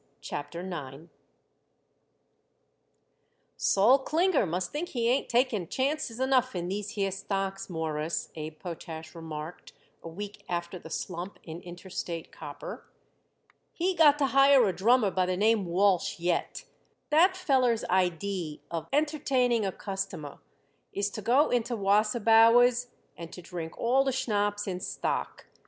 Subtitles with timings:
[0.21, 1.09] CHAPTER IX
[3.55, 8.57] "Sol Klinger must think he ain't taking chances enough in these here stocks, Mawruss," Abe
[8.57, 12.83] Potash remarked a week after the slump in Interstate Copper.
[13.73, 16.63] "He got to hire a drummer by the name Walsh yet.
[17.11, 20.39] That feller's idee of entertaining a customer
[20.93, 25.45] is to go into Wasserbauer's and to drink all the schnapps in stock.